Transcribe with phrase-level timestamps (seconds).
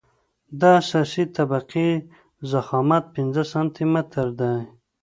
[0.59, 1.89] د اساسي طبقې
[2.51, 4.57] ضخامت پنځه سانتي متره دی